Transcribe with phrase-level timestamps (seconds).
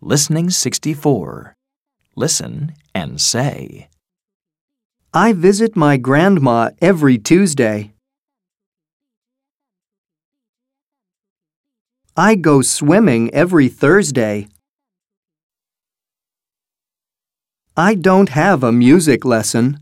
[0.00, 1.56] Listening 64.
[2.14, 3.88] Listen and say.
[5.12, 7.94] I visit my grandma every Tuesday.
[12.16, 14.46] I go swimming every Thursday.
[17.76, 19.80] I don't have a music lesson.